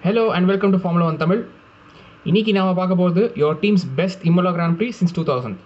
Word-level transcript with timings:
Hello 0.00 0.24
and 0.28 0.46
welcome 0.46 0.72
to 0.72 0.78
Formula 0.82 1.06
one 1.06 1.16
Tamil 1.16 1.40
இன்னைக்கு 2.24 2.52
நாம 2.52 2.74
பார்க்க 2.74 2.94
போகிறது 2.94 3.22
your 3.36 3.58
teams 3.60 3.86
best 3.96 4.22
Imola 4.26 4.52
Grand 4.52 4.76
pre 4.76 4.88
since 4.92 5.14
two 5.14 5.24
thousand 5.24 5.58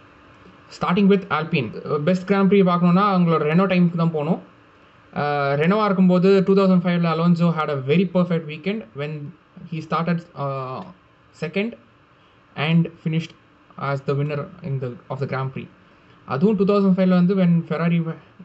starting 0.70 1.10
with 1.12 1.26
Albin 1.32 1.68
best 2.04 2.26
grand 2.26 2.50
pre 2.50 2.60
பார்க்கணுன்னா 2.62 3.04
அவங்களோட 3.10 3.42
Renault 3.44 3.66
டைமுக்கு 3.66 3.98
தான் 3.98 4.14
போகணும் 4.14 4.40
ரெனோவாக 5.60 5.86
இருக்கும்போது 5.86 6.30
டூ 6.46 6.54
தௌசண்ட் 6.58 6.84
ஃபைவ்ல 6.84 7.08
Alonso 7.12 7.48
had 7.56 7.72
a 7.72 7.78
very 7.86 8.06
perfect 8.14 8.46
weekend 8.46 8.82
when 8.96 9.16
he 9.70 9.80
started 9.80 10.22
second 11.34 11.72
and 12.56 12.86
finished 13.00 13.34
as 13.88 14.04
the 14.06 14.14
winner 14.20 14.44
in 14.62 14.78
the 14.78 14.88
of 15.08 15.20
the 15.20 15.26
grand 15.26 15.52
pre 15.54 15.64
அதுவும் 16.28 16.56
two 16.56 16.64
thousand 16.64 16.96
ஃபைவ்ல 16.96 17.14
வந்து 17.14 17.34
when 17.34 17.56
Ferrari 17.68 17.98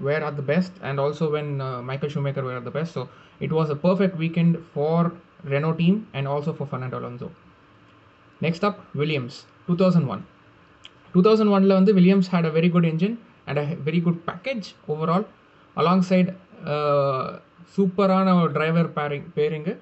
where 0.05 0.23
are 0.23 0.35
the 0.35 0.43
best 0.47 0.77
and 0.83 0.99
also 0.99 1.25
when 1.33 1.51
Michael 1.89 2.13
Schumacher 2.15 2.45
were 2.47 2.57
are 2.57 2.67
the 2.69 2.73
best 2.77 2.95
so 2.97 3.03
it 3.41 3.55
was 3.57 3.71
a 3.71 3.79
perfect 3.83 4.17
weekend 4.23 4.55
for 4.71 5.09
Renault 5.44 5.74
team 5.74 6.08
and 6.14 6.28
also 6.28 6.52
for 6.52 6.66
Fernando 6.66 6.98
Alonso. 6.98 7.30
Next 8.40 8.64
up, 8.64 8.76
Williams, 8.94 9.46
2001. 9.68 10.24
2001 11.14 11.78
வந்து 11.78 11.92
Williams 11.94 12.26
had 12.28 12.44
a 12.44 12.50
very 12.50 12.68
good 12.68 12.84
engine 12.84 13.14
and 13.46 13.58
a 13.58 13.76
very 13.76 14.00
good 14.00 14.18
package 14.26 14.74
overall 14.88 15.24
alongside 15.76 16.28
uh, 16.66 17.26
சூப்பரான 17.76 18.32
ஒரு 18.42 18.52
driver 18.52 18.88
bearing 18.92 19.26
bearing 19.36 19.72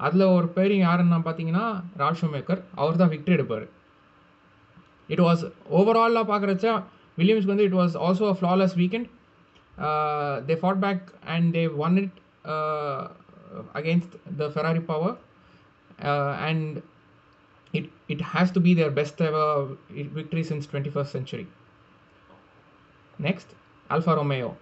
அதில் 0.00 0.32
ஒரு 0.36 0.46
bearing 0.48 0.84
யாருன்னா 0.86 1.18
பார்த்தீங்கன்னா 1.26 1.66
ராஷோ 1.96 2.28
maker 2.32 2.60
அவர் 2.74 2.96
தான் 2.96 3.12
victory 3.14 3.32
எடுப்பார் 3.32 3.66
it 5.08 5.22
was 5.26 5.42
ஓவராலாக 5.70 6.24
பார்க்குறச்சா 6.32 6.72
வில்லியம்ஸ்க்கு 7.18 7.54
வந்து 7.54 7.66
it 7.68 7.78
was 7.80 7.94
also 8.06 8.24
a 8.32 8.36
flawless 8.40 8.74
weekend 8.82 9.08
they 10.46 10.54
fought 10.54 10.82
back 10.84 11.04
and 11.34 11.54
they 11.56 11.62
won 11.86 11.96
it 12.02 12.16
Uh, 13.56 13.62
against 13.74 14.10
the 14.38 14.50
Ferrari 14.50 14.80
power, 14.80 15.16
uh, 16.02 16.36
and 16.48 16.82
it 17.72 17.86
it 18.08 18.20
has 18.20 18.50
to 18.50 18.60
be 18.60 18.74
their 18.74 18.90
best 18.90 19.20
ever 19.20 19.76
victory 20.18 20.42
since 20.42 20.66
21st 20.66 21.06
century. 21.06 21.46
Next, 23.18 23.54
Alfa 23.90 24.16
Romeo. 24.16 24.56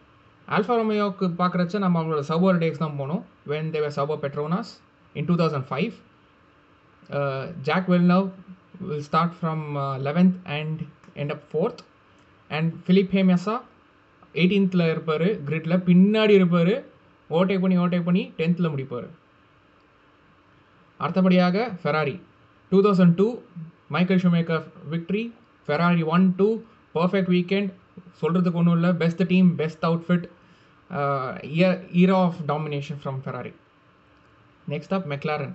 Alfa 0.48 0.76
Romeo 0.76 1.10
Pakrachan 1.12 1.84
among 1.86 2.10
the 2.10 2.22
Sauber 2.22 2.58
days 2.58 2.78
mono 2.80 3.24
when 3.44 3.72
they 3.72 3.80
were 3.80 3.90
Sauber 3.90 4.16
Petronas 4.16 4.76
in 5.14 5.26
2005. 5.26 6.00
Uh, 7.10 7.48
Jacques 7.64 7.88
Villeneuve 7.88 8.32
will 8.80 9.02
start 9.02 9.34
from 9.34 9.76
uh, 9.76 9.98
11th 9.98 10.34
and 10.46 10.86
end 11.16 11.32
up 11.32 11.50
4th, 11.52 11.80
and 12.50 12.84
Felipe 12.84 13.14
Massa 13.14 13.62
18th 14.34 14.74
layer 14.74 15.36
grid 15.48 15.66
la 15.66 15.78
pinnadi 15.78 16.34
irupaaru 16.40 16.76
overtake 17.36 17.62
பண்ணி 17.64 17.76
overtake 17.80 18.08
பண்ணி 18.08 18.22
டென்த்தில் 18.38 18.72
முடிப்பார். 18.74 19.08
அடுத்தபடியாக 21.00 21.56
Ferrari 21.82 22.16
two 22.72 22.78
thousand 22.86 23.16
two 23.20 23.28
Michael 23.94 24.22
Schumacher 24.24 24.64
victory 24.94 25.24
Ferrari 25.68 26.04
one 26.14 26.24
two 26.40 26.48
perfect 26.96 27.32
weekend 27.36 27.70
சொல்கிறதுக்கு 28.20 28.60
ஒன்றும் 28.60 28.76
இல்லை. 28.78 28.90
Best 29.02 29.22
team 29.32 29.48
best 29.60 29.84
outfit 29.88 30.26
year 31.56 31.76
era 32.02 32.16
of 32.26 32.38
domination 32.50 32.98
from 33.02 33.18
Ferrari 33.24 33.52
next 34.72 34.94
up 34.96 35.06
McLaren 35.12 35.54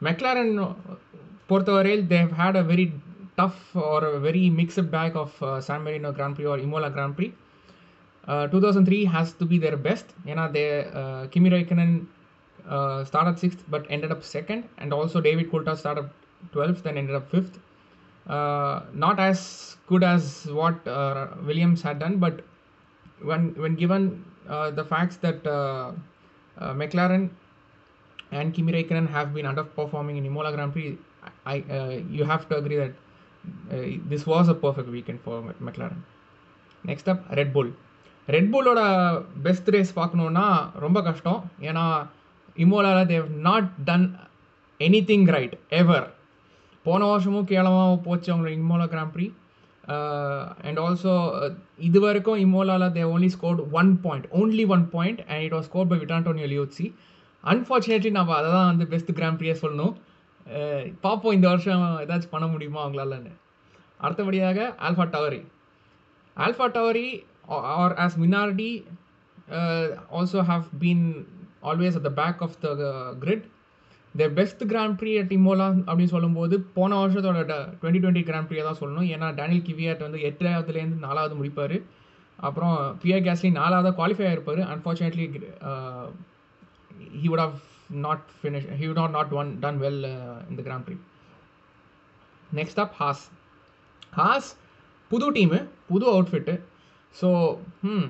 McLaren 0.00 0.52
பொறுத்தவரையில் 1.50 2.04
they 2.14 2.30
had 2.40 2.58
a 2.62 2.64
very 2.72 2.86
tough 3.40 3.60
or 3.90 4.06
very 4.26 4.44
mixed 4.60 4.82
bag 4.96 5.16
of 5.22 5.36
San 5.66 5.84
Marino 5.88 6.10
Grand 6.18 6.36
Prix 6.38 6.46
or 6.52 6.62
Imola 6.66 6.90
Grand 6.96 7.16
Prix 7.18 7.28
2003 8.26 9.04
has 9.06 9.32
to 9.34 9.44
be 9.44 9.58
their 9.58 9.76
best. 9.76 10.06
You 10.24 10.34
know, 10.34 10.50
they 10.50 10.84
uh, 10.84 11.26
Kimi 11.28 11.50
Raikkonen 11.50 12.06
uh, 12.68 13.04
started 13.04 13.38
sixth 13.38 13.64
but 13.68 13.86
ended 13.90 14.12
up 14.12 14.22
second, 14.22 14.68
and 14.78 14.92
also 14.92 15.20
David 15.20 15.50
Coulthard 15.50 15.78
started 15.78 16.10
12th 16.52 16.84
and 16.86 16.98
ended 16.98 17.14
up 17.14 17.30
fifth. 17.30 17.58
not 18.28 19.18
as 19.18 19.76
good 19.86 20.04
as 20.04 20.46
what 20.46 20.84
Williams 21.44 21.82
had 21.82 21.98
done, 21.98 22.18
but 22.18 22.44
when 23.22 23.54
when 23.54 23.74
given 23.74 24.24
uh, 24.48 24.70
the 24.70 24.84
facts 24.84 25.16
that 25.16 25.46
uh 25.46 25.92
McLaren 26.60 27.30
and 28.32 28.54
Kimi 28.54 28.72
Raikkonen 28.72 29.08
have 29.08 29.34
been 29.34 29.46
underperforming 29.46 30.18
in 30.18 30.26
Imola 30.26 30.52
Grand 30.52 30.72
Prix, 30.72 30.98
I 31.46 31.56
you 32.10 32.24
have 32.24 32.48
to 32.50 32.56
agree 32.56 32.76
that 32.76 32.92
this 34.08 34.26
was 34.26 34.48
a 34.48 34.54
perfect 34.54 34.88
weekend 34.88 35.20
for 35.22 35.42
McLaren. 35.60 36.02
Next 36.84 37.08
up, 37.08 37.28
Red 37.30 37.52
Bull. 37.52 37.72
ரெட்புல்லோட 38.28 38.80
best 39.44 39.68
race 39.74 39.92
பார்க்கணுன்னா 39.98 40.46
ரொம்ப 40.84 40.98
கஷ்டம். 41.08 41.40
ஏன்னா 41.68 41.84
இமோலாவில் 42.64 43.10
they 43.12 43.26
not 43.48 43.68
done 43.88 44.06
anything 45.10 45.28
right 45.34 45.54
ever 45.80 46.08
போன 46.86 47.06
வருஷமும் 47.10 47.48
கேளமாக 47.52 47.96
போச்சு 48.06 48.28
அவங்களோட 48.32 48.52
Imola 48.60 48.86
கிராம்ப்ரி 48.94 49.26
and 50.66 50.78
also 50.84 51.12
இது 51.88 51.98
வரைக்கும் 52.04 52.40
இமோலாவில் 52.44 52.94
they 52.98 53.12
only 53.14 53.30
scored 53.36 53.62
one 53.80 53.90
point 54.04 54.26
only 54.40 54.64
one 54.74 54.84
point 54.94 55.20
and 55.28 55.42
it 55.46 55.54
was 55.56 55.68
score 55.70 55.90
by 55.92 55.98
Vitantonio 56.02 56.48
Liuzzi 56.52 56.86
unfortunately 57.44 58.10
நம்ம 58.18 58.34
அதை 58.38 58.48
தான் 58.56 58.70
வந்து 58.70 58.86
பெஸ்ட் 58.92 59.12
கிராம்ப்ரியே 59.18 59.54
சொல்லணும். 59.62 59.94
பார்ப்போம் 61.04 61.36
இந்த 61.36 61.46
வருஷம் 61.52 61.82
ஏதாச்சும் 62.04 62.34
பண்ண 62.34 62.46
முடியுமா 62.52 62.80
அவங்களாலன்னு. 62.84 63.32
அடுத்தபடியாக 64.04 64.58
AlphaTauri 65.14 65.40
AlphaTauri 66.76 67.06
or 67.56 67.88
as 68.04 68.12
minority 68.16 68.72
uh, 69.58 69.86
also 70.16 70.38
have 70.50 70.66
been 70.84 71.02
always 71.62 71.94
at 71.96 72.04
the 72.08 72.14
back 72.20 72.36
of 72.46 72.52
the 72.64 72.72
uh, 72.90 73.14
grid. 73.24 73.42
Their 74.14 74.32
best 74.38 74.60
Grand 74.70 74.96
Prix 75.00 75.10
at 75.18 75.32
Imola 75.36 75.66
அப்படின்னு 75.88 76.14
சொல்லும்போது 76.14 76.54
போன 76.76 76.96
வருஷத்தோட 77.00 77.40
டுவெண்ட்டி 77.80 78.00
டுவெண்ட்டி 78.04 78.22
கிராண்ட் 78.28 78.48
ப்ரீயை 78.48 78.64
தான் 78.68 78.78
சொல்லணும். 78.80 79.08
ஏன்னா 79.14 79.26
டேனியல் 79.40 79.66
கிவியாட் 79.68 80.06
வந்து 80.06 80.20
எட்டாவதுலேருந்து 80.28 80.98
நாலாவது 81.06 81.34
முடிப்பார். 81.40 81.76
அப்புறம் 82.48 82.74
பியர் 83.02 83.24
கேஸ்லி 83.26 83.50
நாலாவது 83.60 83.90
qualify 83.98 84.26
ஆகிருப்பார் 84.30 84.62
unfortunately 84.74 85.26
he 87.22 87.26
would 87.32 87.44
have 87.44 87.56
not 88.06 88.24
finish 88.40 88.68
he 88.80 88.84
would 88.88 89.00
not 89.02 89.14
not 89.18 89.34
won 89.40 89.50
done 89.64 89.78
well 89.84 90.00
இந்த 90.50 90.60
Grand 90.68 90.86
Prix 90.88 90.96
next 92.60 92.80
up 92.84 92.94
Haas 93.02 93.24
Haas 94.20 94.48
புது 95.10 95.28
டீமு 95.38 95.60
புது 95.90 96.08
அவுட்ஃபிட்டு 96.14 96.54
ஸோ 97.15 97.29
ம் 97.91 98.07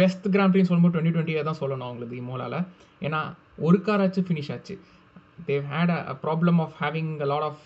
பெஸ்ட் 0.00 0.26
கிராண்ட் 0.34 0.52
ப்ரீன்னு 0.52 0.70
சொல்லும்போது 0.70 0.94
டுவெண்ட்டி 0.94 1.14
டுவெண்ட்டியை 1.16 1.42
தான் 1.48 1.60
சொல்லணும் 1.60 1.88
அவங்களுக்கு 1.88 2.16
இமோலாவில் 2.22 2.58
ஏன்னா 3.02 3.20
ஒரு 3.68 3.78
கார் 3.86 4.02
ஆச்சு 4.04 4.22
ஃபினிஷ் 4.28 4.50
ஆச்சு 4.56 4.74
they 5.46 5.64
had 5.72 5.92
a 5.96 6.16
problem 6.24 6.58
of 6.64 6.74
having 6.82 7.12
a 7.24 7.28
lot 7.32 7.46
of 7.50 7.64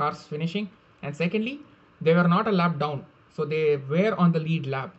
cars 0.00 0.22
finishing 0.30 0.68
and 1.02 1.16
secondly 1.22 1.54
they 2.00 2.14
are 2.22 2.30
not 2.36 2.50
a 2.52 2.54
lap 2.62 2.78
down 2.84 3.02
so 3.38 3.44
they 3.54 3.60
were 3.94 4.16
on 4.24 4.34
the 4.36 4.40
lead 4.48 4.68
lap 4.76 4.94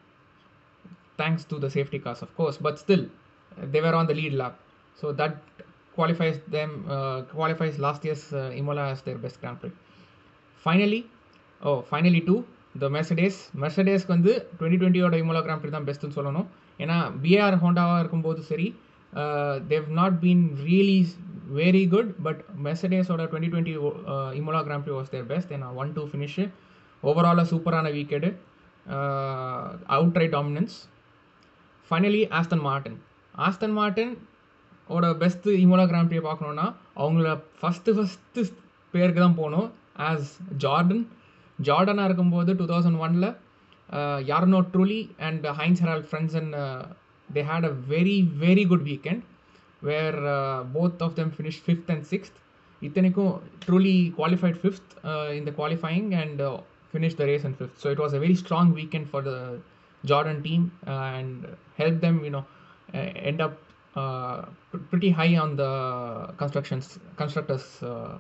thanks 1.22 1.48
to 1.53 1.58
the 1.66 1.70
safety 1.78 2.02
cars 2.06 2.24
of 2.25 2.34
course 2.36 2.59
but 2.68 2.80
still 2.84 3.08
they 3.74 3.81
were 3.88 3.98
on 4.02 4.09
the 4.12 4.16
lead 4.22 4.38
lap 4.44 4.58
so 4.98 5.09
that 5.22 5.38
qualifies 5.98 6.38
them 6.48 6.72
uh, 6.88 7.20
qualifies 7.31 7.75
last 7.80 8.06
year's 8.06 8.24
uh, 8.31 8.52
Imola 8.53 8.84
as 8.92 9.02
their 9.02 9.18
best 9.18 9.42
Grand 9.42 9.59
Prix. 9.59 9.72
Finally, 10.64 11.00
oh, 11.62 11.81
finally 11.84 12.22
two 12.22 12.40
the 12.75 12.88
Mercedes 12.88 13.38
மெர்சடேஸ்க்கு 13.62 14.15
வந்து 14.16 14.33
twenty 14.59 14.78
டுவெண்ட்டியோட 14.81 15.16
Imola 15.22 15.41
gram 15.47 15.65
தான் 15.71 15.87
பெஸ்ட்டுன்னு 15.88 16.16
சொல்லணும். 16.19 16.47
ஏன்னா 16.78 16.97
PR 17.25 17.56
ஹோண்டாவாக 17.65 17.99
இருக்கும்போது 17.99 18.43
சரி 18.43 18.66
they 19.69 19.88
not 19.88 20.16
been 20.21 20.44
really 20.66 20.99
very 21.61 21.88
good 21.88 22.11
but 22.22 22.41
மெர்சடேஸோட 22.66 23.22
twenty 23.31 23.50
twenty 23.53 23.75
Imola 24.41 24.61
Grand 24.69 24.87
was 24.99 25.12
their 25.15 25.28
best 25.32 25.53
ஏன்னா 25.53 25.69
one 25.75 25.93
two 25.93 26.05
finish 26.12 26.44
ஓவராலாக 27.03 27.47
சூப்பரான 27.53 27.91
weekend 27.93 28.28
outright 30.21 30.34
dominance 30.38 30.77
finally 31.91 32.23
Aston 32.38 32.64
Martin 32.69 32.99
Aston 33.35 33.76
Martin 33.79 34.12
ஓட 34.88 35.06
பெஸ்ட்டு 35.23 35.58
இமோலா 35.64 35.85
கிராம் 35.91 36.11
பார்க்கணுன்னா 36.29 36.67
அவங்கள 36.97 37.29
ஃபஸ்ட்டு 37.61 37.94
ஃபஸ்ட்டு 37.99 38.43
பேருக்கு 38.94 39.20
தான் 39.20 39.38
போகணும் 39.41 39.69
ஆஸ் 40.08 40.31
ஜார்டன் 40.64 41.02
ஜார்டனாக 41.60 42.07
இருக்கும்போது 42.10 42.51
டூ 42.60 42.66
தௌசண்ட் 42.74 43.00
ஒனில் 43.06 43.30
Jarno 44.30 44.60
Trulli 44.74 45.01
and 45.28 45.45
giants 45.60 45.81
Herald 45.84 46.07
friends 46.10 46.36
and 46.42 46.56
they 47.30 47.44
had 47.51 47.68
a 47.72 47.74
very 47.94 48.18
very 48.45 48.63
good 48.72 48.86
weekend 48.92 49.24
where 49.81 50.18
both 50.75 51.01
of 51.07 51.16
them 51.19 51.31
finish 51.38 51.62
fifth 51.66 51.92
and 51.95 52.06
sixth 52.13 52.38
இத்தனைக்கும் 52.81 53.34
Trulli 53.66 53.98
qualified 54.18 54.60
fifth 54.63 54.92
இந்த 55.39 55.51
qualifying 55.60 56.10
and 56.24 56.42
finish 56.92 57.18
the 57.22 57.25
race 57.31 57.45
and 57.48 57.57
fifth 57.60 57.80
so 57.84 57.89
it 57.95 58.01
was 58.04 58.16
a 58.18 58.22
very 58.25 58.38
strong 58.44 58.72
weekend 58.81 59.10
for 59.12 59.25
the 59.30 59.34
Jordan 60.04 60.42
team 60.50 60.66
and 61.16 61.44
help 61.81 62.00
them 62.06 62.19
you know 62.28 62.44
end 63.30 63.42
up 63.42 63.56
uh, 63.95 64.45
pretty 64.89 65.10
high 65.10 65.36
on 65.36 65.56
the 65.56 65.72
constructions 66.38 67.00
constructors 67.16 67.84
uh, 67.84 68.18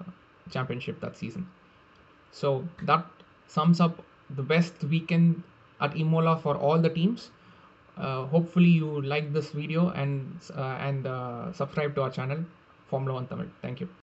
championship 0.49 0.99
that 0.99 1.15
season 1.15 1.47
so 2.33 2.49
that 2.83 3.05
sums 3.54 3.80
up 3.80 4.02
the 4.40 4.42
best 4.42 4.84
weekend 4.84 5.42
at 5.80 5.96
Imola 5.96 6.36
for 6.44 6.56
all 6.56 6.78
the 6.78 6.92
teams. 6.98 7.30
Uh, 7.96 8.24
hopefully 8.26 8.70
you 8.82 9.02
like 9.02 9.32
this 9.32 9.50
video 9.50 9.88
and 9.90 10.52
uh, 10.56 10.76
and 10.88 11.06
uh, 11.06 11.52
subscribe 11.52 11.94
to 11.96 12.02
our 12.02 12.10
channel 12.20 12.46
Formula 12.88 13.14
1 13.14 13.26
Tamil. 13.26 13.52
Thank 13.60 13.80
you. 13.84 14.01